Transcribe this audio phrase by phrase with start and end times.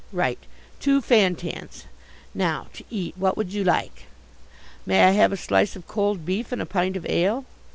[0.11, 0.39] Right?
[0.79, 1.85] Two Fantans.
[2.33, 4.05] Now to eat what would you like?"
[4.83, 7.45] "May I have a slice of cold beef and a pint of ale?"